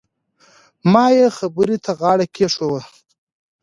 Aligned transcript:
ما 0.91 1.05
يې 1.15 1.25
خبرې 1.37 1.77
ته 1.85 1.91
غاړه 1.99 2.25
کېښووه. 2.35 2.81